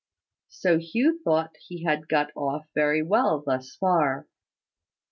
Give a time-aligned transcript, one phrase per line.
[0.49, 4.27] So Hugh thought he had got off very well thus far.